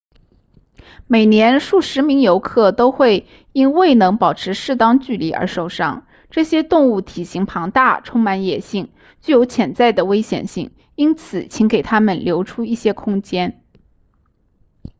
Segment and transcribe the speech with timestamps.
[1.05, 8.89] 每年数十名游客都会因未能保持适当距离而受伤这些动物体型庞大充满野性
[9.21, 13.63] 具有潜在的危险性因此请给它们留出一些空间